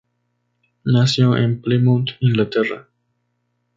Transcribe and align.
Nació 0.85 1.37
en 1.37 1.61
Plymouth, 1.61 2.17
Inglaterra. 2.21 2.87